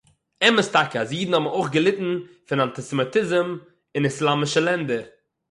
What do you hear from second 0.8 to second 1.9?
אַז אידן האָבן אויך